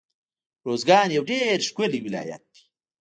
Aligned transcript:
روزګان 0.67 1.09
يو 1.15 1.23
ډير 1.31 1.57
ښکلی 1.67 1.99
ولايت 2.05 2.43
دی 2.53 2.61